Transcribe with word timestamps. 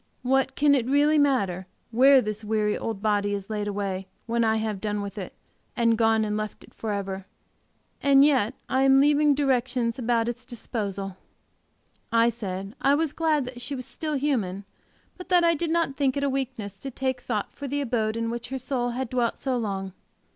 What 0.23 0.55
can 0.55 0.73
it 0.73 0.87
really 0.87 1.19
matter 1.19 1.67
where 1.91 2.23
this 2.23 2.43
weary 2.43 2.75
old 2.75 3.03
body 3.03 3.35
is 3.35 3.51
laid 3.51 3.67
away, 3.67 4.07
when 4.25 4.43
I 4.43 4.55
have 4.55 4.81
done 4.81 5.03
with 5.03 5.15
it, 5.19 5.31
and 5.77 5.95
gone 5.95 6.25
and 6.25 6.35
left 6.35 6.63
it 6.63 6.73
forever? 6.73 7.27
And 8.01 8.25
yet 8.25 8.55
I 8.67 8.81
am 8.81 8.99
leaving 8.99 9.35
directions 9.35 9.99
about 9.99 10.27
its 10.27 10.43
disposal!" 10.43 11.17
I 12.11 12.29
said 12.29 12.75
I 12.81 12.95
was 12.95 13.13
glad 13.13 13.45
that 13.45 13.61
she 13.61 13.75
was 13.75 13.85
still 13.85 14.15
human 14.15 14.65
but 15.19 15.29
that 15.29 15.43
I 15.43 15.53
did 15.53 15.69
not 15.69 15.97
think 15.97 16.17
it 16.17 16.23
a 16.23 16.29
weakness 16.31 16.79
to 16.79 16.89
take 16.89 17.21
thought 17.21 17.53
for 17.53 17.67
the 17.67 17.81
abode 17.81 18.17
in 18.17 18.31
which 18.31 18.49
her 18.49 18.57
soul 18.57 18.89
had 18.97 19.07
dwelt 19.07 19.37
so 19.37 19.55
long. 19.55 19.93